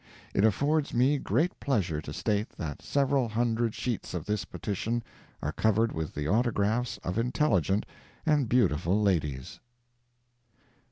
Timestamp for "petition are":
4.45-5.51